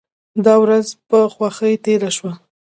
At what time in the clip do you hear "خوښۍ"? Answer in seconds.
1.33-1.73